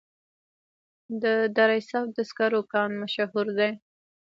د 1.23 1.23
دره 1.55 1.79
صوف 1.89 2.07
د 2.17 2.19
سکرو 2.29 2.61
کان 2.73 2.91
مشهور 3.01 3.47
دی 3.57 3.71